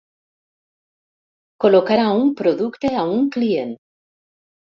Col·locarà 1.65 2.07
un 2.21 2.31
producte 2.41 2.93
a 3.01 3.03
un 3.17 3.29
client. 3.37 3.77